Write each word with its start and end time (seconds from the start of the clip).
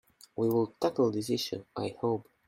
We 0.35 0.49
will 0.49 0.73
tackle 0.81 1.11
this 1.11 1.29
issue, 1.29 1.63
I 1.75 1.95
hope. 1.99 2.27